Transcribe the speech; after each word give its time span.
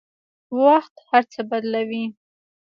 وخت 0.61 0.95
هر 1.09 1.23
څه 1.31 1.41
بدلوي. 1.49 2.05